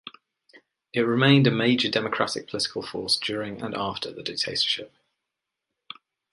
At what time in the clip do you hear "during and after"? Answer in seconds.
3.19-4.11